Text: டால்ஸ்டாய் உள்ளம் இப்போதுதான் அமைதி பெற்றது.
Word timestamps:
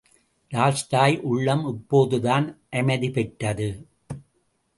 டால்ஸ்டாய் 0.51 1.19
உள்ளம் 1.21 1.65
இப்போதுதான் 1.67 2.61
அமைதி 2.71 3.11
பெற்றது. 3.11 3.69